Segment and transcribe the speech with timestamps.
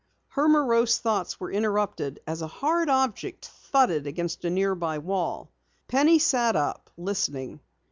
[0.29, 5.51] Her morose thoughts were interrupted as a hard object thudded against a nearby wall.
[5.87, 7.59] Penny sat up, listening.